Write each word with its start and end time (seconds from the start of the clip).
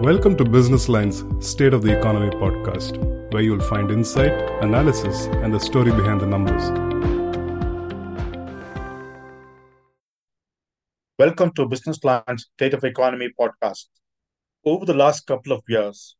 Welcome 0.00 0.36
to 0.38 0.44
Business 0.44 0.88
Line's 0.88 1.22
State 1.38 1.72
of 1.72 1.82
the 1.82 1.96
Economy 1.96 2.28
podcast, 2.30 2.98
where 3.32 3.42
you'll 3.42 3.60
find 3.60 3.92
insight, 3.92 4.32
analysis, 4.60 5.26
and 5.26 5.54
the 5.54 5.60
story 5.60 5.92
behind 5.92 6.20
the 6.20 6.26
numbers. 6.26 6.68
Welcome 11.16 11.52
to 11.52 11.66
Business 11.66 12.02
Line's 12.02 12.50
State 12.56 12.74
of 12.74 12.82
Economy 12.82 13.30
podcast. 13.40 13.86
Over 14.64 14.84
the 14.84 14.94
last 14.94 15.28
couple 15.28 15.52
of 15.52 15.62
years, 15.68 16.16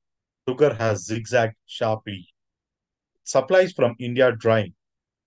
sugar 0.48 0.72
has 0.72 1.06
zigzagged 1.06 1.56
sharply. 1.66 2.28
Supplies 3.24 3.72
from 3.72 3.96
India 3.98 4.30
drying. 4.30 4.74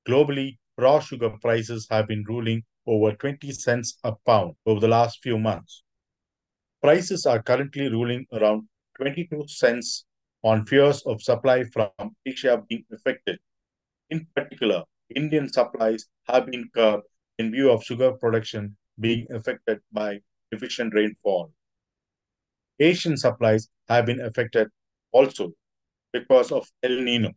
Globally, 0.08 0.58
raw 0.78 1.02
sugar 1.02 1.32
prices 1.42 1.86
have 1.92 2.08
been 2.08 2.24
ruling 2.26 2.64
over 2.88 3.12
20 3.12 3.52
cents 3.52 4.00
a 4.06 4.14
pound 4.26 4.56
over 4.66 4.80
the 4.80 4.88
last 4.88 5.20
few 5.22 5.38
months. 5.38 5.84
Prices 6.88 7.26
are 7.26 7.44
currently 7.44 7.90
ruling 7.90 8.26
around 8.32 8.64
22 8.96 9.44
cents 9.50 10.06
on 10.42 10.66
fears 10.66 11.02
of 11.02 11.22
supply 11.22 11.66
from 11.66 11.90
Asia 12.26 12.64
being 12.70 12.86
affected. 12.94 13.40
In 14.10 14.26
particular, 14.34 14.86
Indian 15.14 15.52
supplies 15.52 16.06
have 16.30 16.46
been 16.46 16.70
curbed 16.74 17.04
in 17.40 17.52
view 17.52 17.72
of 17.72 17.84
sugar 17.84 18.14
production 18.14 18.78
being 19.02 19.28
affected 19.32 19.82
by 19.92 20.20
deficient 20.50 20.94
rainfall. 20.94 21.52
Asian 22.80 23.18
supplies 23.18 23.68
have 23.90 24.06
been 24.06 24.22
affected 24.22 24.70
also 25.12 25.52
because 26.14 26.54
of 26.54 26.72
El 26.84 27.02
Nino, 27.02 27.34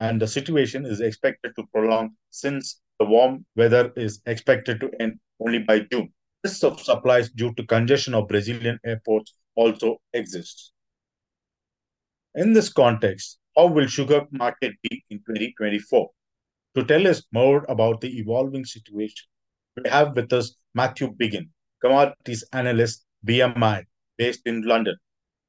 and 0.00 0.22
the 0.22 0.26
situation 0.26 0.86
is 0.86 1.02
expected 1.02 1.52
to 1.56 1.66
prolong 1.70 2.16
since 2.30 2.80
the 2.98 3.04
warm 3.04 3.44
weather 3.56 3.92
is 3.94 4.22
expected 4.24 4.80
to 4.80 4.90
end 5.00 5.20
only 5.38 5.58
by 5.58 5.80
June 5.80 6.10
of 6.44 6.78
supplies 6.78 7.30
due 7.30 7.54
to 7.54 7.66
congestion 7.66 8.14
of 8.14 8.28
Brazilian 8.28 8.78
airports 8.84 9.32
also 9.54 9.96
exists. 10.12 10.72
In 12.34 12.52
this 12.52 12.70
context, 12.70 13.38
how 13.56 13.66
will 13.66 13.86
sugar 13.86 14.26
market 14.30 14.74
be 14.82 15.02
in 15.08 15.18
2024? 15.20 16.10
To 16.76 16.84
tell 16.84 17.06
us 17.06 17.22
more 17.32 17.64
about 17.68 18.02
the 18.02 18.18
evolving 18.18 18.66
situation, 18.66 19.26
we 19.76 19.88
have 19.88 20.14
with 20.14 20.32
us 20.34 20.54
Matthew 20.74 21.14
Biggin, 21.16 21.48
commodities 21.80 22.44
analyst 22.52 23.06
BMI, 23.26 23.84
based 24.18 24.42
in 24.44 24.62
London. 24.62 24.96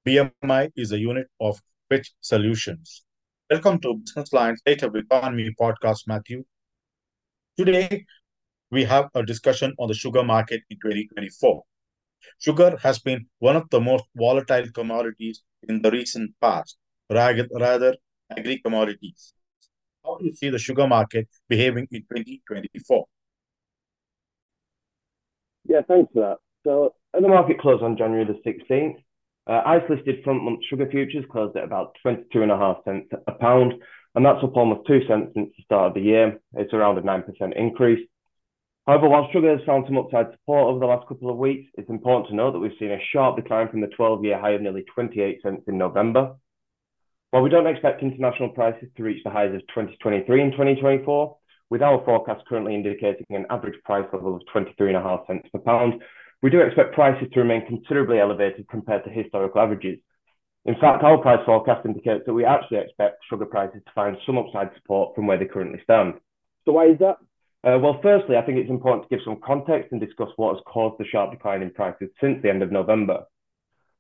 BMI 0.07 0.71
is 0.77 0.93
a 0.93 0.99
unit 0.99 1.27
of 1.41 1.59
Fitch 1.89 2.13
Solutions. 2.21 3.03
Welcome 3.49 3.81
to 3.81 3.95
Business 3.95 4.31
Line's 4.31 4.61
of 4.65 4.95
Economy 4.95 5.53
podcast, 5.59 6.07
Matthew. 6.07 6.45
Today, 7.57 8.05
we 8.71 8.83
have 8.83 9.09
a 9.13 9.23
discussion 9.23 9.73
on 9.79 9.87
the 9.87 9.93
sugar 9.93 10.23
market 10.23 10.61
in 10.69 10.77
2024. 10.77 11.63
Sugar 12.39 12.77
has 12.81 12.99
been 12.99 13.27
one 13.39 13.55
of 13.55 13.69
the 13.69 13.79
most 13.79 14.05
volatile 14.15 14.65
commodities 14.73 15.43
in 15.67 15.81
the 15.81 15.91
recent 15.91 16.31
past, 16.41 16.77
rather 17.09 17.95
agri 18.35 18.59
commodities. 18.59 19.33
How 20.03 20.17
do 20.17 20.25
you 20.25 20.33
see 20.33 20.49
the 20.49 20.59
sugar 20.59 20.87
market 20.87 21.27
behaving 21.49 21.87
in 21.91 22.01
2024? 22.01 23.05
Yeah, 25.67 25.81
thanks 25.87 26.11
for 26.13 26.19
that. 26.21 26.37
So, 26.63 26.95
at 27.15 27.21
the 27.21 27.27
market 27.27 27.59
closed 27.59 27.83
on 27.83 27.97
January 27.97 28.25
the 28.25 28.39
16th, 28.49 28.97
uh, 29.47 29.61
ICE 29.65 29.83
listed 29.89 30.23
front 30.23 30.43
month 30.43 30.59
sugar 30.69 30.87
futures 30.89 31.25
closed 31.31 31.55
at 31.55 31.63
about 31.63 31.95
22.5 32.05 32.83
cents 32.83 33.07
a 33.27 33.31
pound, 33.33 33.73
and 34.15 34.25
that's 34.25 34.43
up 34.43 34.55
almost 34.55 34.87
2 34.87 35.01
cents 35.07 35.31
since 35.35 35.51
the 35.55 35.63
start 35.63 35.89
of 35.89 35.93
the 35.93 36.01
year. 36.01 36.39
It's 36.55 36.73
around 36.73 36.97
a 36.97 37.01
9% 37.01 37.55
increase. 37.55 38.07
However, 38.87 39.09
while 39.09 39.27
sugar 39.31 39.57
has 39.57 39.65
found 39.65 39.85
some 39.87 39.97
upside 39.97 40.31
support 40.31 40.67
over 40.67 40.79
the 40.79 40.85
last 40.85 41.07
couple 41.07 41.31
of 41.31 41.37
weeks, 41.37 41.71
it's 41.75 41.89
important 41.89 42.29
to 42.29 42.35
note 42.35 42.51
that 42.51 42.59
we've 42.59 42.77
seen 42.77 42.91
a 42.91 42.99
sharp 43.11 43.35
decline 43.35 43.67
from 43.69 43.81
the 43.81 43.87
12-year 43.87 44.39
high 44.39 44.51
of 44.51 44.61
nearly 44.61 44.85
28 44.93 45.41
cents 45.41 45.63
in 45.67 45.77
November. 45.77 46.35
While 47.31 47.41
we 47.41 47.49
don't 47.49 47.65
expect 47.65 48.03
international 48.03 48.49
prices 48.49 48.87
to 48.95 49.03
reach 49.03 49.23
the 49.23 49.31
highs 49.31 49.55
of 49.55 49.61
2023 49.61 50.41
and 50.41 50.51
2024, 50.51 51.37
with 51.71 51.81
our 51.81 52.03
forecast 52.05 52.45
currently 52.47 52.75
indicating 52.75 53.25
an 53.29 53.47
average 53.49 53.81
price 53.83 54.05
level 54.13 54.35
of 54.35 54.43
23.5 54.53 55.27
cents 55.27 55.49
per 55.51 55.59
pound, 55.59 56.03
we 56.43 56.51
do 56.51 56.61
expect 56.61 56.93
prices 56.93 57.27
to 57.33 57.39
remain 57.39 57.65
considerably 57.65 58.19
elevated 58.19 58.67
compared 58.69 59.03
to 59.03 59.09
historical 59.09 59.61
averages. 59.61 59.97
In 60.65 60.75
fact, 60.75 61.03
our 61.03 61.17
price 61.17 61.43
forecast 61.43 61.85
indicates 61.85 62.23
that 62.27 62.33
we 62.33 62.45
actually 62.45 62.77
expect 62.77 63.17
sugar 63.29 63.45
prices 63.45 63.81
to 63.83 63.91
find 63.93 64.15
some 64.27 64.37
upside 64.37 64.69
support 64.75 65.15
from 65.15 65.25
where 65.25 65.39
they 65.39 65.45
currently 65.45 65.79
stand. 65.83 66.13
So 66.65 66.73
why 66.73 66.85
is 66.85 66.99
that? 66.99 67.17
Uh, 67.65 67.79
well, 67.79 67.99
firstly, 68.03 68.37
I 68.37 68.43
think 68.43 68.59
it's 68.59 68.69
important 68.69 69.09
to 69.09 69.15
give 69.15 69.25
some 69.25 69.39
context 69.43 69.91
and 69.91 69.99
discuss 69.99 70.29
what 70.35 70.53
has 70.53 70.63
caused 70.67 70.99
the 70.99 71.05
sharp 71.05 71.31
decline 71.31 71.63
in 71.63 71.71
prices 71.71 72.09
since 72.21 72.39
the 72.43 72.49
end 72.49 72.61
of 72.61 72.71
November. 72.71 73.23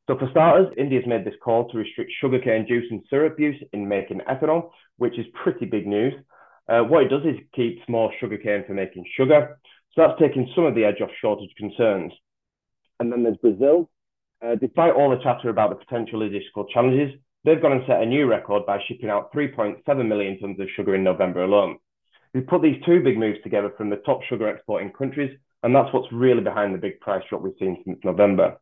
So, 0.07 0.15
for 0.19 0.29
starters, 0.29 0.71
India's 0.77 1.07
made 1.07 1.25
this 1.25 1.33
call 1.43 1.67
to 1.69 1.77
restrict 1.79 2.11
sugarcane 2.21 2.67
juice 2.67 2.85
and 2.91 3.01
syrup 3.09 3.39
use 3.39 3.59
in 3.73 3.87
making 3.87 4.21
ethanol, 4.29 4.69
which 4.97 5.17
is 5.17 5.25
pretty 5.43 5.65
big 5.65 5.87
news. 5.87 6.13
Uh, 6.69 6.81
what 6.81 7.03
it 7.03 7.09
does 7.09 7.23
is 7.23 7.39
keeps 7.55 7.81
more 7.89 8.11
sugarcane 8.19 8.63
for 8.67 8.75
making 8.75 9.03
sugar. 9.17 9.57
So, 9.95 10.01
that's 10.05 10.19
taking 10.19 10.47
some 10.53 10.65
of 10.65 10.75
the 10.75 10.85
edge 10.85 11.01
off 11.01 11.09
shortage 11.19 11.55
concerns. 11.57 12.13
And 12.99 13.11
then 13.11 13.23
there's 13.23 13.37
Brazil. 13.37 13.89
Uh, 14.45 14.53
despite 14.61 14.93
all 14.93 15.09
the 15.09 15.23
chatter 15.23 15.49
about 15.49 15.71
the 15.71 15.83
potential 15.83 16.19
logistical 16.19 16.69
challenges, 16.71 17.19
they've 17.43 17.61
gone 17.61 17.71
and 17.71 17.83
set 17.87 18.03
a 18.03 18.05
new 18.05 18.27
record 18.27 18.67
by 18.67 18.77
shipping 18.87 19.09
out 19.09 19.33
3.7 19.33 20.07
million 20.07 20.37
tons 20.39 20.59
of 20.59 20.67
sugar 20.75 20.93
in 20.93 21.03
November 21.03 21.43
alone. 21.43 21.79
We 22.35 22.41
put 22.41 22.61
these 22.61 22.83
two 22.85 23.01
big 23.01 23.17
moves 23.17 23.41
together 23.43 23.71
from 23.77 23.89
the 23.89 23.95
top 24.05 24.21
sugar 24.27 24.49
exporting 24.49 24.91
countries, 24.91 25.31
and 25.63 25.73
that's 25.73 25.87
what's 25.93 26.11
really 26.11 26.41
behind 26.41 26.75
the 26.75 26.77
big 26.77 26.99
price 26.99 27.23
drop 27.29 27.41
we've 27.41 27.53
seen 27.57 27.81
since 27.85 27.97
November. 28.03 28.57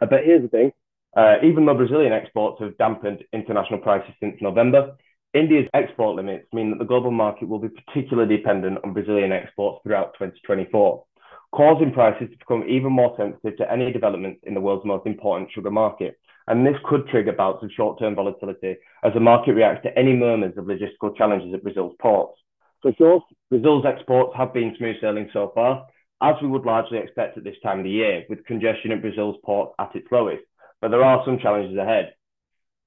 Uh, 0.00 0.06
but 0.06 0.20
here's 0.24 0.42
the 0.42 0.48
thing 0.48 0.70
uh, 1.16 1.34
even 1.42 1.66
though 1.66 1.74
Brazilian 1.74 2.12
exports 2.12 2.62
have 2.62 2.78
dampened 2.78 3.24
international 3.32 3.80
prices 3.80 4.14
since 4.20 4.36
November, 4.40 4.96
India's 5.34 5.66
export 5.74 6.14
limits 6.14 6.46
mean 6.52 6.70
that 6.70 6.78
the 6.78 6.84
global 6.84 7.10
market 7.10 7.48
will 7.48 7.58
be 7.58 7.68
particularly 7.68 8.36
dependent 8.36 8.78
on 8.84 8.92
Brazilian 8.92 9.32
exports 9.32 9.80
throughout 9.82 10.14
2024, 10.14 11.04
causing 11.50 11.92
prices 11.92 12.28
to 12.30 12.38
become 12.38 12.62
even 12.68 12.92
more 12.92 13.12
sensitive 13.16 13.56
to 13.56 13.72
any 13.72 13.92
developments 13.92 14.38
in 14.44 14.54
the 14.54 14.60
world's 14.60 14.86
most 14.86 15.04
important 15.04 15.50
sugar 15.52 15.72
market. 15.72 16.16
And 16.46 16.64
this 16.64 16.76
could 16.88 17.08
trigger 17.08 17.32
bouts 17.32 17.64
of 17.64 17.72
short 17.72 17.98
term 17.98 18.14
volatility 18.14 18.76
as 19.02 19.12
the 19.14 19.20
market 19.20 19.54
reacts 19.54 19.82
to 19.82 19.98
any 19.98 20.14
murmurs 20.14 20.56
of 20.56 20.66
logistical 20.66 21.16
challenges 21.16 21.52
at 21.52 21.64
Brazil's 21.64 21.96
ports. 22.00 22.40
For 22.82 22.92
sure, 22.96 23.22
Brazil's 23.50 23.84
exports 23.84 24.34
have 24.36 24.54
been 24.54 24.74
smooth 24.78 24.96
sailing 25.00 25.28
so 25.32 25.52
far, 25.54 25.86
as 26.22 26.36
we 26.40 26.48
would 26.48 26.64
largely 26.64 26.98
expect 26.98 27.36
at 27.36 27.44
this 27.44 27.56
time 27.62 27.78
of 27.78 27.84
the 27.84 27.90
year, 27.90 28.24
with 28.28 28.44
congestion 28.46 28.92
at 28.92 29.02
Brazil's 29.02 29.36
ports 29.44 29.74
at 29.78 29.94
its 29.94 30.06
lowest. 30.10 30.42
But 30.80 30.90
there 30.90 31.04
are 31.04 31.22
some 31.24 31.38
challenges 31.38 31.76
ahead. 31.76 32.14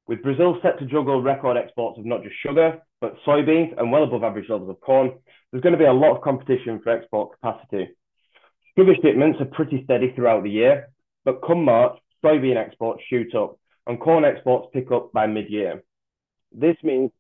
With 0.07 0.23
Brazil 0.23 0.57
set 0.61 0.79
to 0.79 0.85
juggle 0.85 1.21
record 1.21 1.57
exports 1.57 1.99
of 1.99 2.05
not 2.05 2.23
just 2.23 2.35
sugar, 2.41 2.81
but 3.01 3.15
soybeans 3.25 3.77
and 3.77 3.91
well 3.91 4.03
above 4.03 4.23
average 4.23 4.49
levels 4.49 4.69
of 4.69 4.81
corn, 4.81 5.13
there's 5.51 5.61
going 5.61 5.73
to 5.73 5.79
be 5.79 5.85
a 5.85 5.93
lot 5.93 6.15
of 6.15 6.23
competition 6.23 6.81
for 6.83 6.89
export 6.89 7.39
capacity. 7.39 7.89
Sugar 8.77 8.95
shipments 9.01 9.39
are 9.39 9.45
pretty 9.45 9.83
steady 9.83 10.11
throughout 10.15 10.43
the 10.43 10.49
year, 10.49 10.89
but 11.23 11.41
come 11.45 11.63
March, 11.63 11.97
soybean 12.23 12.57
exports 12.57 13.03
shoot 13.07 13.33
up 13.35 13.59
and 13.85 13.99
corn 13.99 14.25
exports 14.25 14.67
pick 14.73 14.91
up 14.91 15.13
by 15.13 15.27
mid 15.27 15.49
year. 15.49 15.83
This 16.51 16.75
means 16.83 17.11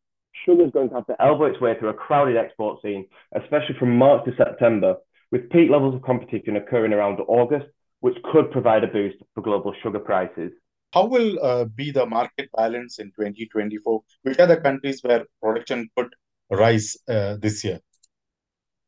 sugar 0.45 0.65
is 0.65 0.71
going 0.71 0.89
to 0.89 0.95
have 0.95 1.07
to 1.07 1.15
elbow 1.21 1.45
its 1.45 1.61
way 1.61 1.77
through 1.77 1.89
a 1.89 1.93
crowded 1.93 2.37
export 2.37 2.81
scene, 2.81 3.07
especially 3.35 3.75
from 3.79 3.97
March 3.97 4.25
to 4.25 4.35
September, 4.35 4.95
with 5.31 5.49
peak 5.49 5.69
levels 5.69 5.95
of 5.95 6.01
competition 6.01 6.55
occurring 6.55 6.93
around 6.93 7.19
August, 7.27 7.65
which 8.01 8.17
could 8.31 8.51
provide 8.51 8.83
a 8.83 8.87
boost 8.87 9.17
for 9.33 9.41
global 9.41 9.73
sugar 9.81 9.99
prices. 9.99 10.51
How 10.93 11.05
will 11.05 11.43
uh, 11.43 11.65
be 11.65 11.91
the 11.91 12.05
market 12.05 12.49
balance 12.55 12.99
in 12.99 13.07
2024? 13.07 14.03
Which 14.23 14.39
are 14.39 14.45
the 14.45 14.57
countries 14.57 14.99
where 15.01 15.25
production 15.41 15.89
could 15.97 16.13
rise 16.51 16.97
uh, 17.07 17.37
this 17.37 17.63
year? 17.63 17.79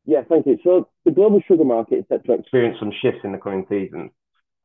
Yeah, 0.04 0.22
thank 0.28 0.46
you. 0.46 0.56
So 0.62 0.88
the 1.04 1.10
global 1.10 1.40
sugar 1.48 1.64
market 1.64 1.96
is 1.96 2.04
set 2.08 2.24
to 2.26 2.34
experience 2.34 2.76
some 2.78 2.92
shifts 3.02 3.20
in 3.24 3.32
the 3.32 3.38
coming 3.38 3.66
seasons. 3.68 4.12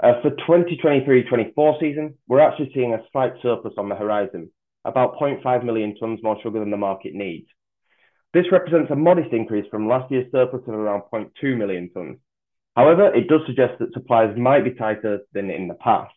Uh, 0.03 0.22
for 0.22 0.31
2023-24 0.31 1.80
season, 1.80 2.16
we're 2.28 2.40
actually 2.40 2.72
seeing 2.73 2.94
a 2.94 3.02
slight 3.11 3.34
surplus 3.41 3.73
on 3.78 3.90
the 3.90 3.96
horizon, 3.96 4.52
about 4.85 5.17
0.5 5.19 5.63
million 5.63 5.95
tonnes 6.01 6.23
more 6.23 6.37
sugar 6.41 6.59
than 6.59 6.72
the 6.72 6.78
market 6.78 7.13
needs. 7.13 7.47
This 8.33 8.45
represents 8.51 8.91
a 8.91 8.95
modest 8.95 9.33
increase 9.33 9.66
from 9.69 9.87
last 9.87 10.11
year's 10.11 10.31
surplus 10.31 10.63
of 10.67 10.73
around 10.73 11.03
0.2 11.13 11.57
million 11.57 11.89
tonnes. 11.95 12.19
However, 12.75 13.13
it 13.13 13.28
does 13.28 13.41
suggest 13.45 13.79
that 13.79 13.93
supplies 13.93 14.37
might 14.37 14.63
be 14.63 14.72
tighter 14.72 15.19
than 15.33 15.49
in 15.49 15.67
the 15.67 15.73
past. 15.73 16.13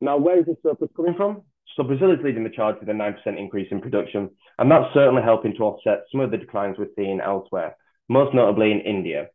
Now, 0.00 0.18
where 0.18 0.38
is 0.38 0.46
this 0.46 0.56
surplus 0.62 0.90
coming 0.94 1.14
from? 1.14 1.42
So 1.74 1.82
Brazil 1.82 2.10
is 2.10 2.18
leading 2.22 2.44
the 2.44 2.50
charge 2.50 2.76
with 2.80 2.88
a 2.88 2.92
9% 2.92 3.38
increase 3.38 3.68
in 3.70 3.80
production, 3.80 4.30
and 4.58 4.70
that's 4.70 4.92
certainly 4.92 5.22
helping 5.22 5.54
to 5.54 5.62
offset 5.62 6.04
some 6.12 6.20
of 6.20 6.30
the 6.30 6.36
declines 6.36 6.76
we're 6.78 6.88
seeing 6.96 7.20
elsewhere, 7.20 7.76
most 8.08 8.34
notably 8.34 8.72
in 8.72 8.80
India. 8.80 9.28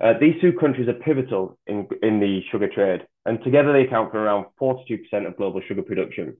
Uh, 0.00 0.12
these 0.20 0.40
two 0.40 0.52
countries 0.52 0.88
are 0.88 0.94
pivotal 0.94 1.58
in, 1.66 1.88
in 2.02 2.20
the 2.20 2.40
sugar 2.52 2.68
trade, 2.68 3.06
and 3.26 3.42
together 3.42 3.72
they 3.72 3.82
account 3.82 4.12
for 4.12 4.18
around 4.18 4.46
42% 4.60 5.26
of 5.26 5.36
global 5.36 5.60
sugar 5.66 5.82
production. 5.82 6.36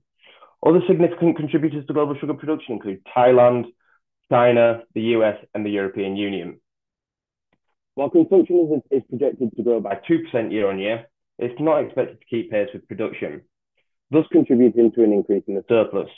Other 0.65 0.81
significant 0.87 1.37
contributors 1.37 1.85
to 1.87 1.93
global 1.93 2.15
sugar 2.19 2.33
production 2.33 2.75
include 2.75 3.01
Thailand, 3.15 3.65
China, 4.29 4.83
the 4.93 5.01
US, 5.15 5.37
and 5.53 5.65
the 5.65 5.69
European 5.69 6.17
Union. 6.17 6.59
While 7.95 8.09
consumption 8.09 8.83
is, 8.91 9.01
is 9.01 9.07
projected 9.09 9.55
to 9.55 9.63
grow 9.63 9.79
by 9.79 9.99
2% 10.09 10.51
year 10.51 10.69
on 10.69 10.79
year, 10.79 11.05
it's 11.37 11.59
not 11.59 11.79
expected 11.83 12.19
to 12.19 12.25
keep 12.29 12.51
pace 12.51 12.69
with 12.73 12.87
production. 12.87 13.41
thus 14.11 14.25
contributing 14.31 14.91
to 14.91 15.03
an 15.03 15.13
increase 15.13 15.43
in 15.47 15.55
the 15.55 15.63
surplus. 15.69 16.09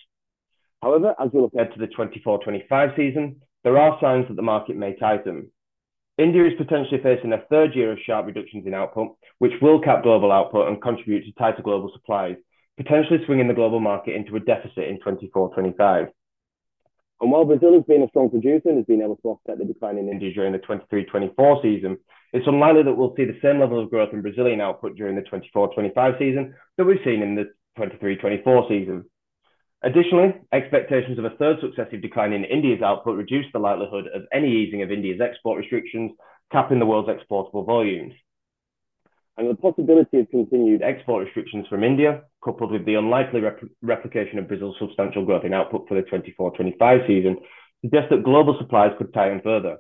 However, 0.82 1.14
as 1.20 1.30
we 1.34 1.42
look 1.42 1.54
ahead 1.54 1.74
to 1.74 1.80
the 1.80 1.88
24-25 1.88 2.96
season, 2.96 3.42
there 3.64 3.78
are 3.78 4.00
signs 4.02 4.28
that 4.28 4.36
the 4.36 4.42
market 4.42 4.76
may 4.76 4.96
tighten. 4.96 5.52
India 6.18 6.46
is 6.46 6.54
potentially 6.58 7.02
facing 7.02 7.34
a 7.34 7.44
third 7.50 7.76
year 7.76 7.92
of 7.92 8.00
sharp 8.06 8.26
reductions 8.26 8.66
in 8.66 8.74
output, 8.74 9.16
which 9.40 9.54
will 9.62 9.82
cap 9.82 10.04
global 10.04 10.32
output 10.32 10.68
and 10.68 10.82
contribute 10.82 11.26
to 11.26 11.32
tighter 11.34 11.62
global 11.62 11.92
supplies, 11.94 12.36
potentially 12.78 13.20
swinging 13.26 13.48
the 13.48 13.54
global 13.54 13.80
market 13.80 14.16
into 14.16 14.36
a 14.36 14.40
deficit 14.40 14.88
in 14.88 15.00
24-25. 15.00 16.10
And 17.22 17.32
while 17.32 17.46
Brazil 17.46 17.74
has 17.74 17.84
been 17.84 18.02
a 18.02 18.08
strong 18.10 18.32
producer 18.32 18.70
and 18.70 18.78
has 18.78 18.86
been 18.86 19.04
able 19.04 19.18
to 19.18 19.30
offset 19.30 19.60
the 19.60 19.66
decline 19.66 20.00
in 20.00 20.10
India 20.10 20.34
during 20.34 20.54
the 20.54 20.60
23-24 20.60 21.62
season, 21.62 21.98
it's 22.34 22.48
unlikely 22.48 22.84
that 22.84 22.94
we'll 22.94 23.16
see 23.16 23.26
the 23.26 23.38
same 23.44 23.60
level 23.60 23.82
of 23.82 23.92
growth 23.92 24.14
in 24.14 24.24
Brazilian 24.24 24.60
output 24.60 24.96
during 24.96 25.16
the 25.16 25.22
24-25 25.22 26.18
season 26.18 26.56
that 26.78 26.86
we've 26.86 26.98
seen 27.06 27.22
in 27.22 27.36
the 27.36 27.52
23-24 27.78 28.68
season. 28.68 29.06
Additionally, 29.84 30.34
expectations 30.52 31.20
of 31.20 31.26
a 31.26 31.32
third 31.38 31.58
successive 31.62 32.02
decline 32.02 32.34
in 32.34 32.44
India's 32.44 32.82
output 32.82 33.18
reduce 33.18 33.46
the 33.52 33.60
likelihood 33.60 34.06
of 34.14 34.24
any 34.32 34.52
easing 34.52 34.82
of 34.82 34.92
India's 34.92 35.22
export 35.22 35.60
restrictions, 35.60 36.12
capping 36.52 36.80
the 36.80 36.86
world's 36.86 37.10
exportable 37.10 37.64
volumes. 37.64 38.14
And 39.38 39.50
the 39.50 39.56
possibility 39.56 40.20
of 40.20 40.30
continued 40.30 40.82
export 40.82 41.26
restrictions 41.26 41.68
from 41.68 41.84
India, 41.84 42.24
coupled 42.44 42.72
with 42.72 42.86
the 42.86 42.96
unlikely 42.96 43.42
rep 43.42 43.60
replication 43.82 44.40
of 44.40 44.48
Brazil's 44.48 44.76
substantial 44.80 45.26
growth 45.26 45.46
in 45.46 45.54
output 45.54 45.88
for 45.88 45.96
the 45.96 46.02
24-25 46.02 47.08
season, 47.08 47.38
suggests 47.82 48.10
that 48.10 48.24
global 48.24 48.56
supplies 48.60 48.92
could 48.98 49.14
tighten 49.14 49.42
further. 49.44 49.78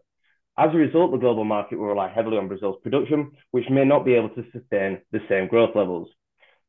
As 0.58 0.70
a 0.74 0.78
result, 0.78 1.12
the 1.12 1.18
global 1.18 1.46
market 1.46 1.80
will 1.80 1.88
rely 1.88 2.12
heavily 2.14 2.38
on 2.38 2.48
Brazil's 2.48 2.82
production, 2.84 3.32
which 3.52 3.70
may 3.70 3.86
not 3.86 4.06
be 4.06 4.14
able 4.14 4.30
to 4.30 4.44
sustain 4.52 5.00
the 5.12 5.20
same 5.30 5.48
growth 5.48 5.76
levels. 5.76 6.10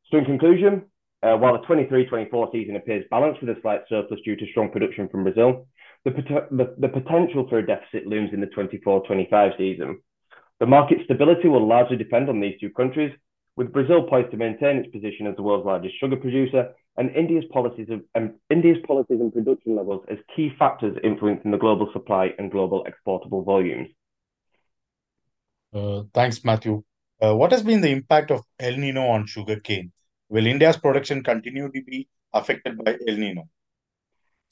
So 0.09 0.17
in 0.17 0.25
conclusion, 0.25 0.83
uh, 1.21 1.37
while 1.37 1.53
the 1.53 1.67
23-24 1.67 2.51
season 2.51 2.75
appears 2.75 3.05
balanced 3.09 3.41
with 3.41 3.55
a 3.55 3.61
slight 3.61 3.81
surplus 3.89 4.19
due 4.25 4.35
to 4.35 4.45
strong 4.51 4.71
production 4.71 5.09
from 5.09 5.23
Brazil, 5.23 5.67
the, 6.05 6.11
the, 6.51 6.75
the 6.77 6.87
potential 6.89 7.47
for 7.49 7.59
a 7.59 7.65
deficit 7.65 8.07
looms 8.07 8.31
in 8.33 8.41
the 8.41 8.47
24-25 8.47 9.57
season. 9.57 9.99
The 10.59 10.65
market 10.65 10.99
stability 11.05 11.47
will 11.47 11.67
largely 11.67 11.97
depend 11.97 12.29
on 12.29 12.39
these 12.39 12.59
two 12.59 12.69
countries, 12.69 13.13
with 13.55 13.71
Brazil 13.71 14.03
poised 14.03 14.31
to 14.31 14.37
maintain 14.37 14.77
its 14.77 14.91
position 14.91 15.27
as 15.27 15.35
the 15.35 15.43
world's 15.43 15.65
largest 15.65 15.99
sugar 15.99 16.15
producer, 16.15 16.73
and 16.97 17.15
India's 17.15 17.45
policies 17.51 17.87
of, 17.89 18.01
um, 18.15 18.35
India's 18.49 18.77
policies 18.85 19.19
and 19.19 19.33
production 19.33 19.75
levels 19.75 20.03
as 20.09 20.17
key 20.35 20.51
factors 20.57 20.97
influencing 21.03 21.51
the 21.51 21.57
global 21.57 21.89
supply 21.93 22.29
and 22.37 22.51
global 22.51 22.83
exportable 22.87 23.43
volumes. 23.43 23.89
Uh, 25.73 26.03
thanks, 26.13 26.43
Matthew. 26.43 26.83
Uh, 27.21 27.35
what 27.35 27.51
has 27.51 27.63
been 27.63 27.81
the 27.81 27.89
impact 27.89 28.31
of 28.31 28.41
El 28.59 28.77
Nino 28.77 29.07
on 29.07 29.25
sugarcane? 29.25 29.91
Will 30.29 30.45
India's 30.45 30.77
production 30.77 31.23
continue 31.23 31.71
to 31.71 31.83
be 31.83 32.07
affected 32.33 32.77
by 32.83 32.97
El 33.07 33.17
Nino? 33.17 33.49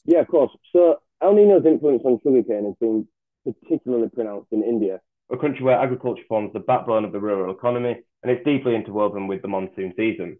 Yeah, 0.06 0.20
of 0.20 0.28
course. 0.28 0.52
So 0.74 0.98
El 1.22 1.36
Nino's 1.36 1.66
influence 1.66 2.02
on 2.06 2.20
sugarcane 2.24 2.66
has 2.66 2.76
been 2.80 3.08
particularly 3.46 4.10
pronounced 4.10 4.52
in 4.52 4.64
India, 4.64 5.00
a 5.32 5.38
country 5.38 5.64
where 5.64 5.80
agriculture 5.80 6.24
forms 6.28 6.54
the 6.54 6.60
backbone 6.60 7.06
of 7.06 7.12
the 7.12 7.20
rural 7.20 7.54
economy 7.54 7.98
and 8.24 8.32
it's 8.32 8.46
deeply 8.46 8.76
interwoven 8.76 9.28
with 9.28 9.42
the 9.42 9.48
monsoon 9.48 9.94
season. 9.98 10.38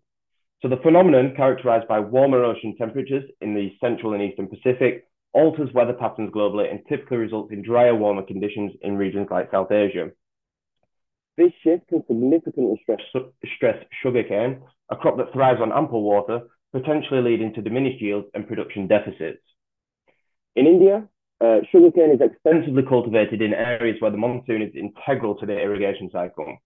So 0.62 0.68
the 0.68 0.78
phenomenon, 0.78 1.34
characterized 1.36 1.88
by 1.88 2.00
warmer 2.00 2.44
ocean 2.44 2.76
temperatures 2.78 3.24
in 3.42 3.56
the 3.56 3.72
central 3.80 4.14
and 4.14 4.22
eastern 4.22 4.48
Pacific, 4.48 5.08
alters 5.34 5.74
weather 5.74 5.94
patterns 5.94 6.32
globally 6.32 6.70
and 6.70 6.82
typically 6.88 7.18
results 7.18 7.52
in 7.52 7.64
drier, 7.64 7.96
warmer 7.96 8.24
conditions 8.24 8.74
in 8.82 8.98
regions 8.98 9.28
like 9.32 9.50
South 9.52 9.72
Asia. 9.72 10.12
This 11.38 11.52
shift 11.64 11.88
can 11.88 12.04
significantly 12.08 12.80
stress, 12.84 13.00
stress 13.56 13.84
sugarcane, 14.04 14.62
a 14.90 14.96
crop 14.96 15.18
that 15.18 15.34
thrives 15.34 15.62
on 15.62 15.72
ample 15.72 16.04
water, 16.04 16.42
potentially 16.72 17.22
leading 17.22 17.54
to 17.54 17.62
diminished 17.62 18.02
yields 18.02 18.28
and 18.34 18.48
production 18.48 18.88
deficits. 18.88 19.42
In 20.56 20.68
India, 20.68 21.08
uh, 21.40 21.60
sugarcane 21.72 22.12
is 22.12 22.22
extensively 22.22 22.84
cultivated 22.88 23.42
in 23.42 23.54
areas 23.54 23.98
where 24.00 24.12
the 24.12 24.18
monsoon 24.18 24.62
is 24.62 24.76
integral 24.76 25.36
to 25.36 25.46
the 25.46 25.58
irrigation 25.58 26.10
cycle. 26.12 26.58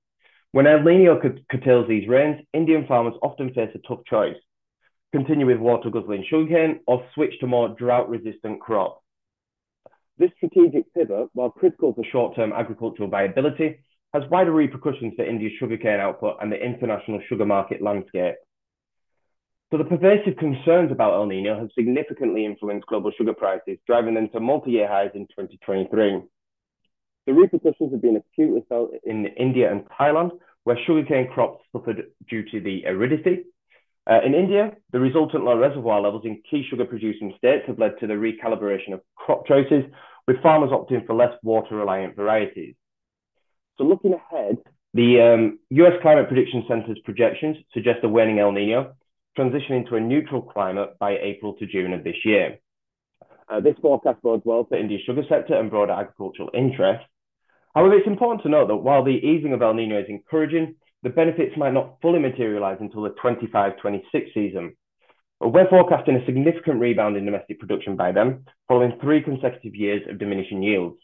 When 0.56 0.68
El 0.68 0.84
Nino 0.84 1.20
curtails 1.52 1.86
these 1.90 2.08
rains, 2.08 2.40
Indian 2.54 2.88
farmers 2.88 3.16
often 3.22 3.54
face 3.54 3.72
a 3.76 3.80
tough 3.86 4.06
choice 4.10 4.38
continue 5.12 5.46
with 5.46 5.58
water 5.58 5.90
guzzling 5.90 6.24
sugarcane 6.30 6.80
or 6.88 7.06
switch 7.14 7.38
to 7.42 7.46
more 7.46 7.76
drought 7.78 8.08
resistant 8.08 8.62
crops. 8.62 9.04
This 10.18 10.32
strategic 10.38 10.94
pivot, 10.94 11.28
while 11.34 11.50
critical 11.50 11.94
for 11.94 12.06
short 12.06 12.38
term 12.38 12.54
agricultural 12.54 13.10
viability, 13.10 13.80
has 14.14 14.24
wider 14.32 14.54
repercussions 14.54 15.12
for 15.18 15.26
India's 15.26 15.52
sugarcane 15.60 16.00
output 16.00 16.38
and 16.42 16.50
the 16.50 16.64
international 16.64 17.20
sugar 17.28 17.46
market 17.46 17.82
landscape. 17.82 18.36
So 19.74 19.78
the 19.78 19.84
pervasive 19.84 20.38
concerns 20.38 20.90
about 20.90 21.16
El 21.16 21.26
Nino 21.26 21.60
have 21.60 21.68
significantly 21.78 22.46
influenced 22.46 22.88
global 22.88 23.12
sugar 23.18 23.34
prices, 23.34 23.78
driving 23.86 24.14
them 24.14 24.30
to 24.30 24.40
multi-year 24.40 24.88
highs 24.88 25.12
in 25.16 25.28
2023. 25.38 26.22
The 27.26 27.34
repercussions 27.34 27.92
have 27.92 28.02
been 28.02 28.18
acutely 28.18 28.64
felt 28.70 28.92
in 29.04 29.26
India 29.26 29.72
and 29.72 29.84
Thailand, 30.00 30.32
where 30.66 30.78
sugarcane 30.86 31.30
crops 31.32 31.64
suffered 31.72 32.08
due 32.30 32.44
to 32.52 32.60
the 32.60 32.86
aridity. 32.86 33.46
Uh, 34.10 34.20
in 34.26 34.36
India, 34.36 34.72
the 34.92 35.00
resultant 35.00 35.44
low 35.44 35.58
reservoir 35.58 36.02
levels 36.02 36.24
in 36.26 36.42
key 36.50 36.66
sugar 36.70 36.86
producing 36.86 37.34
states 37.38 37.64
have 37.68 37.80
led 37.80 37.98
to 38.00 38.08
the 38.08 38.14
recalibration 38.14 38.94
of 38.94 39.02
crop 39.16 39.48
choices, 39.48 39.84
with 40.28 40.42
farmers 40.42 40.72
opting 40.72 41.06
for 41.06 41.16
less 41.16 41.34
water 41.44 41.76
reliant 41.76 42.16
varieties. 42.16 42.76
So 43.78 43.84
looking 43.84 44.14
ahead, 44.14 44.58
the 44.94 45.22
um, 45.22 45.60
US 45.70 45.94
Climate 46.02 46.28
Prediction 46.28 46.66
Center's 46.68 47.00
projections 47.04 47.58
suggest 47.74 48.00
a 48.04 48.10
waning 48.10 48.40
El 48.40 48.52
Nino, 48.52 48.94
transitioning 49.38 49.88
to 49.90 49.96
a 49.96 50.00
neutral 50.00 50.42
climate 50.42 50.98
by 51.00 51.18
April 51.18 51.54
to 51.56 51.68
June 51.68 51.94
of 51.94 52.04
this 52.04 52.16
year. 52.26 52.60
Uh, 53.48 53.60
this 53.60 53.76
forecast 53.82 54.22
bodes 54.24 54.44
well 54.46 54.66
for 54.68 54.78
India's 54.78 55.02
sugar 55.06 55.24
sector 55.30 55.54
and 55.54 55.70
broader 55.70 55.94
agricultural 55.94 56.50
interests. 56.56 57.06
However, 57.76 57.96
it's 57.96 58.08
important 58.08 58.42
to 58.44 58.50
note 58.50 58.70
that 58.70 58.78
while 58.78 59.04
the 59.04 59.12
easing 59.12 59.52
of 59.52 59.62
El 59.62 59.74
Nino 59.74 60.00
is 60.00 60.06
encouraging, 60.08 60.76
the 61.04 61.10
benefits 61.10 61.58
might 61.58 61.74
not 61.74 61.98
fully 62.02 62.20
materialize 62.20 62.78
until 62.80 63.04
the 63.04 63.14
25-26 63.22 64.02
season. 64.34 64.76
We're 65.42 65.70
forecasting 65.70 66.16
a 66.16 66.26
significant 66.26 66.80
rebound 66.80 67.18
in 67.18 67.26
domestic 67.26 67.60
production 67.60 67.98
by 67.98 68.14
then, 68.14 68.46
following 68.70 68.98
three 69.02 69.22
consecutive 69.22 69.76
years 69.76 70.02
of 70.10 70.18
diminishing 70.18 70.64
yields. 70.64 70.96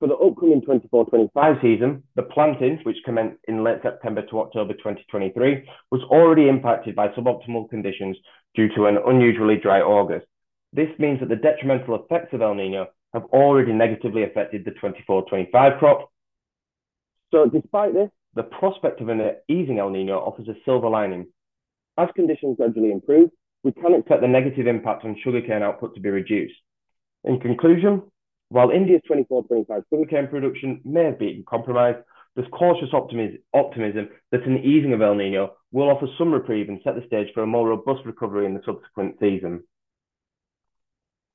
For 0.00 0.08
the 0.08 0.16
upcoming 0.16 0.60
24-25 0.60 1.62
season, 1.62 2.02
the 2.16 2.24
planting, 2.24 2.80
which 2.82 2.96
commenced 3.04 3.38
in 3.46 3.62
late 3.62 3.78
September 3.82 4.26
to 4.26 4.40
October 4.40 4.74
2023, 4.74 5.64
was 5.92 6.02
already 6.10 6.48
impacted 6.48 6.96
by 6.96 7.08
suboptimal 7.08 7.70
conditions 7.70 8.16
due 8.56 8.68
to 8.74 8.86
an 8.86 8.98
unusually 9.06 9.56
dry 9.56 9.80
August. 9.80 10.26
This 10.72 10.90
means 10.98 11.20
that 11.20 11.28
the 11.28 11.36
detrimental 11.36 11.94
effects 11.94 12.34
of 12.34 12.42
El 12.42 12.54
Nino 12.54 12.88
have 13.16 13.24
already 13.32 13.72
negatively 13.72 14.24
affected 14.24 14.64
the 14.64 14.72
24-25 14.72 15.78
crop. 15.78 16.12
So 17.32 17.46
despite 17.46 17.94
this, 17.94 18.10
the 18.34 18.42
prospect 18.42 19.00
of 19.00 19.08
an 19.08 19.20
easing 19.48 19.78
El 19.78 19.88
Nino 19.88 20.18
offers 20.18 20.48
a 20.48 20.54
silver 20.66 20.90
lining. 20.90 21.26
As 21.96 22.08
conditions 22.14 22.58
gradually 22.58 22.92
improve, 22.92 23.30
we 23.64 23.72
can 23.72 23.94
expect 23.94 24.20
the 24.20 24.28
negative 24.28 24.66
impact 24.66 25.06
on 25.06 25.16
sugarcane 25.24 25.62
output 25.62 25.94
to 25.94 26.00
be 26.00 26.10
reduced. 26.10 26.54
In 27.24 27.40
conclusion, 27.40 28.02
while 28.50 28.70
India's 28.70 29.00
24-25 29.10 29.84
sugarcane 29.90 30.28
production 30.28 30.82
may 30.84 31.04
have 31.04 31.18
been 31.18 31.42
compromised, 31.48 31.98
there's 32.34 32.48
cautious 32.52 32.90
optimism, 32.92 33.38
optimism 33.54 34.10
that 34.30 34.44
an 34.44 34.58
easing 34.58 34.92
of 34.92 35.00
El 35.00 35.14
Nino 35.14 35.54
will 35.72 35.88
offer 35.88 36.06
some 36.18 36.32
reprieve 36.32 36.68
and 36.68 36.80
set 36.84 36.96
the 36.96 37.06
stage 37.06 37.28
for 37.32 37.42
a 37.42 37.46
more 37.46 37.66
robust 37.66 38.04
recovery 38.04 38.44
in 38.44 38.52
the 38.52 38.60
subsequent 38.66 39.16
season. 39.18 39.62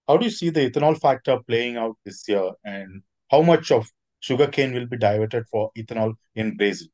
How 0.07 0.17
do 0.17 0.25
you 0.25 0.31
see 0.31 0.49
the 0.49 0.69
ethanol 0.69 0.99
factor 0.99 1.39
playing 1.47 1.77
out 1.77 1.97
this 2.05 2.27
year, 2.27 2.51
and 2.63 3.03
how 3.29 3.41
much 3.41 3.71
of 3.71 3.89
sugarcane 4.19 4.73
will 4.73 4.87
be 4.87 4.97
diverted 4.97 5.47
for 5.47 5.71
ethanol 5.77 6.15
in 6.35 6.57
Brazil? 6.57 6.87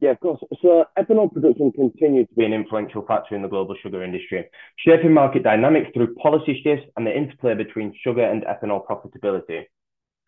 Yeah, 0.00 0.10
of 0.10 0.20
course. 0.20 0.40
So 0.62 0.84
ethanol 0.96 1.32
production 1.32 1.72
continues 1.72 2.28
to 2.28 2.34
be 2.34 2.44
an 2.44 2.52
influential 2.52 3.04
factor 3.04 3.34
in 3.34 3.42
the 3.42 3.48
global 3.48 3.74
sugar 3.82 4.02
industry, 4.04 4.48
shaping 4.76 5.12
market 5.12 5.42
dynamics 5.42 5.90
through 5.92 6.14
policy 6.14 6.60
shifts 6.62 6.86
and 6.96 7.06
the 7.06 7.16
interplay 7.16 7.54
between 7.54 7.92
sugar 8.04 8.22
and 8.22 8.44
ethanol 8.44 8.86
profitability. 8.86 9.64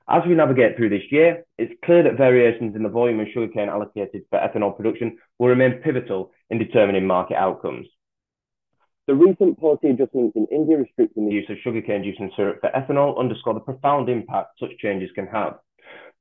As 0.08 0.22
we 0.26 0.34
navigate 0.34 0.76
through 0.76 0.88
this 0.88 1.04
year, 1.12 1.44
it's 1.56 1.72
clear 1.84 2.02
that 2.02 2.16
variations 2.16 2.74
in 2.74 2.82
the 2.82 2.88
volume 2.88 3.20
of 3.20 3.28
sugarcane 3.32 3.68
allocated 3.68 4.22
for 4.28 4.40
ethanol 4.40 4.76
production 4.76 5.16
will 5.38 5.48
remain 5.48 5.74
pivotal 5.84 6.32
in 6.50 6.58
determining 6.58 7.06
market 7.06 7.36
outcomes. 7.36 7.86
The 9.10 9.16
recent 9.16 9.58
policy 9.58 9.88
adjustments 9.88 10.36
in 10.36 10.46
India 10.52 10.76
restricting 10.78 11.26
the 11.26 11.34
use 11.34 11.50
of 11.50 11.56
sugarcane 11.64 12.04
juice 12.04 12.14
and 12.20 12.30
syrup 12.36 12.60
for 12.60 12.70
ethanol 12.70 13.18
underscore 13.18 13.54
the 13.54 13.58
profound 13.58 14.08
impact 14.08 14.60
such 14.60 14.78
changes 14.78 15.10
can 15.16 15.26
have. 15.26 15.58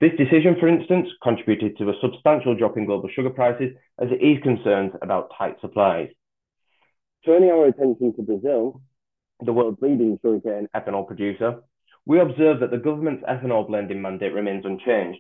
This 0.01 0.13
decision, 0.17 0.55
for 0.59 0.67
instance, 0.67 1.07
contributed 1.21 1.77
to 1.77 1.91
a 1.91 1.99
substantial 2.01 2.55
drop 2.55 2.77
in 2.77 2.87
global 2.87 3.07
sugar 3.13 3.29
prices 3.29 3.75
as 4.01 4.09
it 4.09 4.23
eased 4.23 4.41
concerns 4.41 4.93
about 5.03 5.29
tight 5.37 5.57
supplies. 5.61 6.09
Turning 7.23 7.51
our 7.51 7.67
attention 7.67 8.11
to 8.15 8.23
Brazil, 8.23 8.81
the 9.45 9.53
world's 9.53 9.77
leading 9.83 10.17
sugarcane 10.23 10.67
ethanol 10.75 11.05
producer, 11.05 11.61
we 12.07 12.19
observe 12.19 12.59
that 12.61 12.71
the 12.71 12.79
government's 12.79 13.23
ethanol 13.29 13.67
blending 13.67 14.01
mandate 14.01 14.33
remains 14.33 14.65
unchanged. 14.65 15.19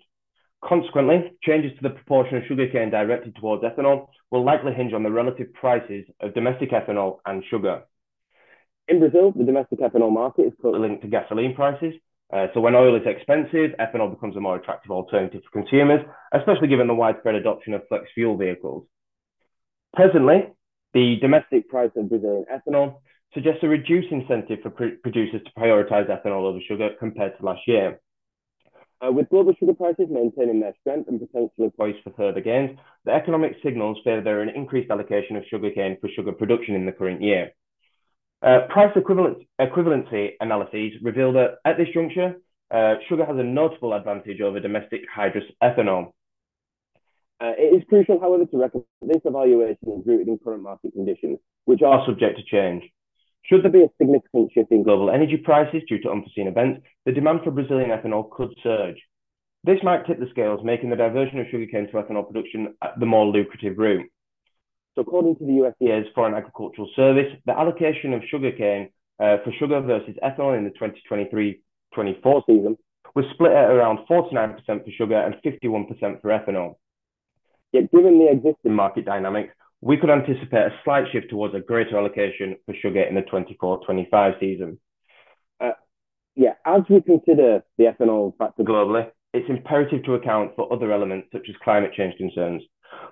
Consequently, 0.63 1.31
changes 1.41 1.71
to 1.77 1.83
the 1.83 1.95
proportion 1.95 2.37
of 2.37 2.43
sugarcane 2.47 2.89
directed 2.89 3.35
towards 3.35 3.63
ethanol 3.63 4.07
will 4.29 4.43
likely 4.43 4.73
hinge 4.73 4.93
on 4.93 5.03
the 5.03 5.11
relative 5.11 5.53
prices 5.53 6.05
of 6.19 6.33
domestic 6.33 6.71
ethanol 6.71 7.19
and 7.25 7.43
sugar. 7.49 7.83
In 8.87 8.99
Brazil, 8.99 9.31
the 9.35 9.45
domestic 9.45 9.79
ethanol 9.79 10.11
market 10.11 10.47
is 10.47 10.53
closely 10.59 10.79
linked 10.81 11.03
to 11.03 11.07
gasoline 11.07 11.55
prices. 11.55 11.93
Uh, 12.31 12.47
so 12.53 12.59
when 12.59 12.75
oil 12.75 12.95
is 12.95 13.05
expensive, 13.05 13.71
ethanol 13.79 14.09
becomes 14.09 14.35
a 14.35 14.39
more 14.39 14.57
attractive 14.57 14.91
alternative 14.91 15.41
for 15.43 15.61
consumers, 15.61 16.01
especially 16.33 16.67
given 16.67 16.87
the 16.87 16.93
widespread 16.93 17.35
adoption 17.35 17.73
of 17.73 17.87
flex 17.87 18.05
fuel 18.13 18.37
vehicles. 18.37 18.85
Presently, 19.95 20.49
the 20.93 21.17
domestic 21.21 21.69
price 21.69 21.91
of 21.95 22.09
Brazilian 22.09 22.45
ethanol 22.51 22.97
suggests 23.33 23.63
a 23.63 23.67
reduced 23.67 24.11
incentive 24.11 24.59
for 24.61 24.69
pr 24.71 24.85
producers 25.01 25.41
to 25.45 25.51
prioritize 25.59 26.09
ethanol 26.09 26.43
over 26.43 26.59
sugar 26.67 26.89
compared 26.99 27.37
to 27.37 27.45
last 27.45 27.61
year. 27.67 27.99
Uh, 29.01 29.11
with 29.11 29.29
global 29.29 29.53
sugar 29.57 29.73
prices 29.73 30.07
maintaining 30.09 30.59
their 30.59 30.73
strength 30.81 31.07
and 31.07 31.21
potentially 31.21 31.71
poised 31.77 31.99
for 32.03 32.11
further 32.17 32.41
gains, 32.41 32.77
the 33.05 33.11
economic 33.11 33.55
signals 33.63 33.97
favour 34.03 34.41
an 34.41 34.49
increased 34.49 34.91
allocation 34.91 35.37
of 35.37 35.43
sugarcane 35.49 35.97
for 36.01 36.09
sugar 36.09 36.33
production 36.33 36.75
in 36.75 36.85
the 36.85 36.91
current 36.91 37.21
year. 37.21 37.51
Uh, 38.41 38.67
price 38.69 38.93
equivalency 38.95 40.31
analyses 40.41 40.93
reveal 41.01 41.31
that 41.31 41.59
at 41.65 41.77
this 41.77 41.87
juncture, 41.93 42.35
uh, 42.71 42.95
sugar 43.07 43.25
has 43.25 43.37
a 43.37 43.43
notable 43.43 43.93
advantage 43.93 44.41
over 44.41 44.59
domestic 44.59 45.01
hydrous 45.15 45.43
ethanol. 45.63 46.11
Uh, 47.41 47.53
it 47.57 47.73
is 47.75 47.83
crucial, 47.87 48.19
however, 48.19 48.45
to 48.45 48.57
recognize 48.57 48.85
this 49.01 49.21
evaluation 49.23 49.77
is 49.87 50.05
rooted 50.05 50.27
in 50.27 50.37
current 50.43 50.61
market 50.61 50.91
conditions, 50.91 51.39
which 51.65 51.81
are 51.81 52.05
subject 52.05 52.37
to 52.37 52.43
change. 52.43 52.83
Should 53.43 53.63
there 53.63 53.71
be 53.71 53.83
a 53.83 53.89
significant 53.97 54.51
shift 54.53 54.71
in 54.71 54.83
global 54.83 55.09
energy 55.09 55.37
prices 55.37 55.81
due 55.87 55.99
to 56.01 56.11
unforeseen 56.11 56.47
events, 56.47 56.81
the 57.05 57.11
demand 57.11 57.41
for 57.43 57.51
Brazilian 57.51 57.89
ethanol 57.89 58.29
could 58.29 58.53
surge. 58.61 58.97
This 59.63 59.79
might 59.83 60.05
tip 60.05 60.19
the 60.19 60.29
scales, 60.29 60.61
making 60.63 60.89
the 60.89 60.95
diversion 60.95 61.39
of 61.39 61.47
sugarcane 61.51 61.87
to 61.87 61.93
ethanol 61.93 62.27
production 62.27 62.75
the 62.99 63.05
more 63.05 63.25
lucrative 63.25 63.77
route. 63.77 64.09
So, 64.95 65.01
according 65.01 65.35
to 65.37 65.45
the 65.45 65.71
USDA's 65.81 66.07
Foreign 66.15 66.33
Agricultural 66.33 66.89
Service, 66.95 67.31
the 67.45 67.57
allocation 67.57 68.13
of 68.13 68.21
sugarcane 68.29 68.89
uh, 69.19 69.37
for 69.43 69.51
sugar 69.59 69.81
versus 69.81 70.15
ethanol 70.23 70.57
in 70.57 70.63
the 70.63 71.59
2023-24 71.95 72.45
season 72.45 72.77
was 73.15 73.25
split 73.33 73.51
at 73.51 73.69
around 73.69 73.99
49% 74.09 74.63
for 74.65 74.91
sugar 74.97 75.17
and 75.17 75.35
51% 75.43 76.21
for 76.21 76.29
ethanol. 76.29 76.75
Yet, 77.71 77.91
given 77.91 78.17
the 78.17 78.31
existing 78.31 78.73
market 78.73 79.05
dynamics, 79.05 79.53
we 79.81 79.97
could 79.97 80.09
anticipate 80.09 80.67
a 80.67 80.79
slight 80.83 81.05
shift 81.11 81.29
towards 81.29 81.55
a 81.55 81.59
greater 81.59 81.97
allocation 81.97 82.57
for 82.65 82.75
sugar 82.81 83.01
in 83.01 83.15
the 83.15 83.21
24-25 83.21 84.39
season. 84.39 84.79
Uh, 85.59 85.71
yeah, 86.35 86.53
as 86.65 86.81
we 86.89 87.01
consider 87.01 87.63
the 87.77 87.85
ethanol 87.85 88.37
factor 88.37 88.63
globally, 88.63 89.09
it's 89.33 89.49
imperative 89.49 90.03
to 90.03 90.15
account 90.15 90.51
for 90.55 90.71
other 90.73 90.91
elements 90.91 91.29
such 91.31 91.47
as 91.49 91.55
climate 91.63 91.93
change 91.95 92.17
concerns, 92.17 92.63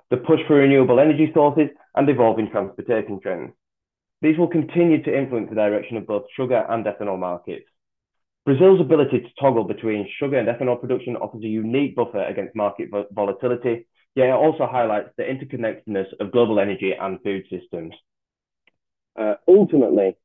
the 0.10 0.18
push 0.18 0.40
for 0.48 0.56
renewable 0.56 1.00
energy 1.00 1.32
sources, 1.34 1.70
and 1.96 2.10
evolving 2.10 2.50
transportation 2.50 3.20
trends. 3.22 3.54
These 4.22 4.38
will 4.38 4.48
continue 4.48 5.02
to 5.04 5.18
influence 5.18 5.50
the 5.50 5.56
direction 5.56 5.96
of 5.96 6.08
both 6.08 6.24
sugar 6.36 6.66
and 6.70 6.86
ethanol 6.86 7.20
markets. 7.20 7.66
Brazil's 8.46 8.82
ability 8.82 9.20
to 9.20 9.30
toggle 9.40 9.66
between 9.66 10.10
sugar 10.20 10.38
and 10.38 10.48
ethanol 10.48 10.80
production 10.80 11.16
offers 11.18 11.44
a 11.44 11.48
unique 11.48 11.96
buffer 11.96 12.24
against 12.24 12.56
market 12.56 12.90
volatility 13.12 13.86
it 14.26 14.32
also 14.32 14.66
highlights 14.66 15.10
the 15.18 15.24
interconnectedness 15.24 16.08
of 16.20 16.32
global 16.32 16.60
energy 16.60 16.94
and 17.00 17.22
food 17.22 17.44
systems. 17.50 17.94
Uh, 19.20 19.36
ultimately, 19.48 20.16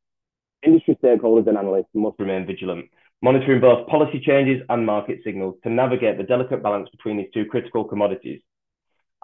industry 0.65 0.99
stakeholders 1.03 1.49
and 1.49 1.59
analysts 1.59 1.95
must 1.95 2.19
remain 2.19 2.47
vigilant, 2.47 2.87
monitoring 3.23 3.61
both 3.61 3.87
policy 3.89 4.21
changes 4.25 4.63
and 4.69 4.87
market 4.87 5.21
signals 5.25 5.57
to 5.63 5.71
navigate 5.71 6.19
the 6.19 6.25
delicate 6.25 6.63
balance 6.63 6.89
between 6.91 7.17
these 7.17 7.31
two 7.35 7.45
critical 7.47 7.85
commodities. 7.85 8.41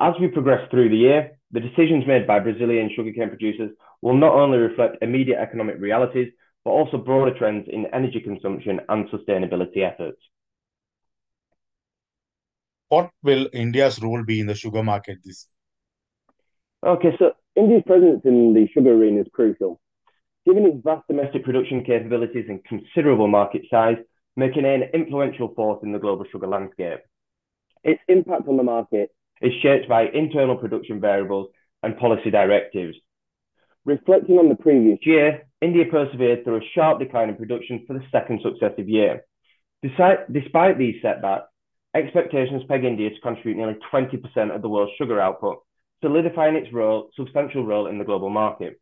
As 0.00 0.14
we 0.20 0.28
progress 0.28 0.68
through 0.70 0.90
the 0.90 0.96
year, 0.96 1.38
the 1.50 1.60
decisions 1.60 2.06
made 2.06 2.26
by 2.26 2.38
Brazilian 2.38 2.90
sugarcane 2.94 3.28
producers 3.28 3.70
will 4.02 4.16
not 4.16 4.34
only 4.34 4.58
reflect 4.58 5.02
immediate 5.02 5.38
economic 5.38 5.76
realities, 5.80 6.32
but 6.64 6.70
also 6.70 6.98
broader 6.98 7.36
trends 7.36 7.68
in 7.72 7.86
energy 7.92 8.20
consumption 8.20 8.80
and 8.88 9.08
sustainability 9.08 9.78
efforts 9.78 10.20
what 12.88 13.10
will 13.22 13.48
India's 13.52 14.00
role 14.02 14.24
be 14.24 14.40
in 14.40 14.46
the 14.46 14.54
sugar 14.54 14.82
market 14.82 15.18
this? 15.24 15.48
year? 16.82 16.92
Okay, 16.92 17.16
so 17.18 17.32
India's 17.56 17.82
presence 17.86 18.22
in 18.24 18.54
the 18.54 18.68
sugar 18.72 18.92
arena 18.92 19.20
is 19.20 19.26
crucial. 19.32 19.80
Given 20.46 20.66
its 20.66 20.78
vast 20.82 21.06
domestic 21.08 21.44
production 21.44 21.84
capabilities 21.84 22.46
and 22.48 22.64
considerable 22.64 23.28
market 23.28 23.62
size, 23.70 23.98
making 24.36 24.64
it 24.64 24.82
an 24.82 24.88
influential 24.94 25.52
force 25.54 25.80
in 25.82 25.92
the 25.92 25.98
global 25.98 26.24
sugar 26.30 26.46
landscape. 26.46 27.00
Its 27.82 28.00
impact 28.08 28.48
on 28.48 28.56
the 28.56 28.62
market 28.62 29.10
is 29.42 29.52
shaped 29.60 29.88
by 29.88 30.04
internal 30.06 30.56
production 30.56 31.00
variables 31.00 31.48
and 31.82 31.98
policy 31.98 32.30
directives. 32.30 32.96
Reflecting 33.84 34.36
on 34.38 34.48
the 34.48 34.54
previous 34.54 34.98
year, 35.02 35.42
India 35.60 35.84
persevered 35.90 36.44
through 36.44 36.58
a 36.58 36.70
sharp 36.74 37.00
decline 37.00 37.28
in 37.28 37.36
production 37.36 37.84
for 37.86 37.94
the 37.94 38.04
second 38.12 38.40
successive 38.42 38.88
year. 38.88 39.24
Despite, 39.82 40.32
despite 40.32 40.78
these 40.78 41.02
setbacks, 41.02 41.47
Expectations 41.94 42.62
peg 42.68 42.84
India 42.84 43.10
to 43.10 43.20
contribute 43.20 43.56
nearly 43.56 43.76
20% 43.92 44.54
of 44.54 44.62
the 44.62 44.68
world's 44.68 44.92
sugar 44.98 45.20
output, 45.20 45.62
solidifying 46.02 46.54
its 46.54 46.72
role, 46.72 47.10
substantial 47.16 47.64
role 47.64 47.86
in 47.86 47.98
the 47.98 48.04
global 48.04 48.28
market. 48.28 48.78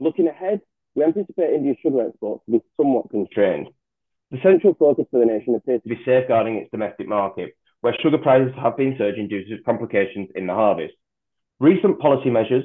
Looking 0.00 0.28
ahead, 0.28 0.62
we 0.94 1.04
anticipate 1.04 1.52
India's 1.52 1.76
sugar 1.82 2.08
exports 2.08 2.44
to 2.46 2.52
be 2.52 2.64
somewhat 2.76 3.10
constrained. 3.10 3.68
The 4.30 4.38
central 4.42 4.74
focus 4.74 5.06
for 5.10 5.20
the 5.20 5.26
nation 5.26 5.54
appears 5.54 5.82
to 5.82 5.88
be 5.88 6.00
safeguarding 6.04 6.56
its 6.56 6.70
domestic 6.70 7.06
market, 7.06 7.54
where 7.82 7.94
sugar 8.02 8.18
prices 8.18 8.54
have 8.60 8.76
been 8.76 8.96
surging 8.98 9.28
due 9.28 9.44
to 9.44 9.62
complications 9.62 10.30
in 10.34 10.46
the 10.46 10.54
harvest. 10.54 10.94
Recent 11.60 12.00
policy 12.00 12.30
measures, 12.30 12.64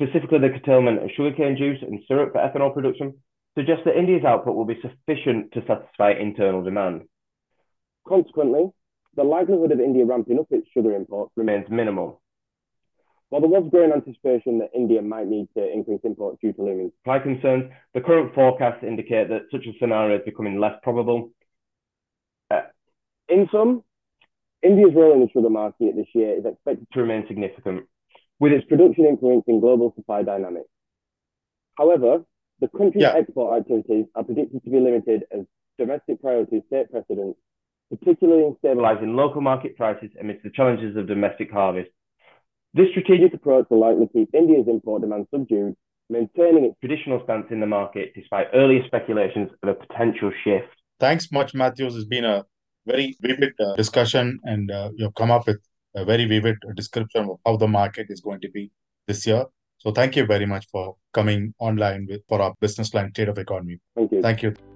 specifically 0.00 0.40
the 0.40 0.50
curtailment 0.50 1.02
of 1.02 1.10
sugarcane 1.16 1.56
juice 1.56 1.78
and 1.82 2.00
syrup 2.06 2.32
for 2.32 2.40
ethanol 2.40 2.74
production, 2.74 3.14
suggest 3.56 3.82
that 3.84 3.96
India's 3.96 4.24
output 4.24 4.54
will 4.54 4.64
be 4.64 4.80
sufficient 4.82 5.52
to 5.52 5.64
satisfy 5.66 6.12
internal 6.12 6.62
demand. 6.62 7.02
Consequently, 8.08 8.70
the 9.16 9.22
likelihood 9.22 9.70
of 9.70 9.80
India 9.80 10.06
ramping 10.06 10.38
up 10.38 10.46
its 10.50 10.66
sugar 10.72 10.94
imports 10.94 11.32
remains 11.36 11.66
minimal. 11.68 12.22
While 13.28 13.42
there 13.42 13.50
was 13.50 13.68
growing 13.70 13.92
anticipation 13.92 14.60
that 14.60 14.70
India 14.74 15.02
might 15.02 15.26
need 15.26 15.48
to 15.54 15.70
increase 15.70 16.00
imports 16.04 16.38
due 16.40 16.54
to 16.54 16.62
looming 16.62 16.90
supply 16.96 17.18
concerns, 17.18 17.70
the 17.92 18.00
current 18.00 18.34
forecasts 18.34 18.82
indicate 18.82 19.28
that 19.28 19.42
such 19.52 19.66
a 19.66 19.78
scenario 19.78 20.16
is 20.16 20.24
becoming 20.24 20.58
less 20.58 20.74
probable. 20.82 21.32
Uh, 22.50 22.62
in 23.28 23.46
sum, 23.52 23.82
India's 24.62 24.94
role 24.94 25.12
in 25.12 25.20
the 25.20 25.28
sugar 25.30 25.50
market 25.50 25.94
this 25.94 26.06
year 26.14 26.38
is 26.38 26.46
expected 26.46 26.86
to 26.94 27.00
remain 27.00 27.26
significant, 27.28 27.84
with 28.40 28.52
its 28.52 28.66
production 28.66 29.04
influencing 29.04 29.60
global 29.60 29.92
supply 29.94 30.22
dynamics. 30.22 30.70
However, 31.76 32.24
the 32.60 32.68
country's 32.68 33.02
yeah. 33.02 33.12
export 33.14 33.60
activities 33.60 34.06
are 34.14 34.24
predicted 34.24 34.64
to 34.64 34.70
be 34.70 34.80
limited 34.80 35.24
as 35.30 35.44
domestic 35.78 36.22
priorities 36.22 36.62
take 36.72 36.90
precedence 36.90 37.36
particularly 37.90 38.44
in 38.44 38.56
stabilizing 38.58 39.14
local 39.14 39.40
market 39.40 39.76
prices 39.76 40.10
amidst 40.20 40.44
the 40.44 40.50
challenges 40.50 40.96
of 40.96 41.06
domestic 41.06 41.50
harvest. 41.50 41.90
This 42.74 42.88
strategic 42.90 43.34
approach 43.34 43.66
will 43.70 43.80
likely 43.80 44.08
keep 44.12 44.34
India's 44.34 44.68
import 44.68 45.02
demand 45.02 45.26
subdued, 45.32 45.74
maintaining 46.10 46.64
its 46.64 46.76
traditional 46.80 47.22
stance 47.24 47.46
in 47.50 47.60
the 47.60 47.66
market 47.66 48.12
despite 48.14 48.48
earlier 48.54 48.86
speculations 48.86 49.50
of 49.62 49.68
a 49.70 49.74
potential 49.74 50.30
shift. 50.44 50.68
Thanks 51.00 51.30
much, 51.32 51.54
Matthews. 51.54 51.96
It's 51.96 52.04
been 52.04 52.24
a 52.24 52.44
very 52.86 53.16
vivid 53.20 53.52
uh, 53.60 53.74
discussion, 53.76 54.38
and 54.44 54.70
uh, 54.70 54.90
you've 54.96 55.14
come 55.14 55.30
up 55.30 55.46
with 55.46 55.60
a 55.94 56.04
very 56.04 56.24
vivid 56.24 56.56
description 56.74 57.28
of 57.30 57.38
how 57.46 57.56
the 57.56 57.68
market 57.68 58.06
is 58.08 58.20
going 58.20 58.40
to 58.40 58.50
be 58.50 58.70
this 59.06 59.26
year. 59.26 59.44
So, 59.78 59.92
thank 59.92 60.16
you 60.16 60.26
very 60.26 60.46
much 60.46 60.66
for 60.72 60.96
coming 61.12 61.54
online 61.60 62.06
with 62.08 62.22
for 62.28 62.42
our 62.42 62.54
business 62.60 62.92
line 62.94 63.10
state 63.10 63.28
of 63.28 63.38
economy. 63.38 63.78
Thank 63.94 64.12
you. 64.12 64.22
Thank 64.22 64.42
you. 64.42 64.67